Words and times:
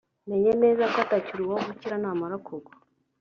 menye 0.29 0.51
neza 0.61 0.83
ko 0.93 0.97
atakiri 1.05 1.41
uwo 1.43 1.57
gukira 1.67 1.95
namara 2.01 2.35
kugwa 2.45 2.71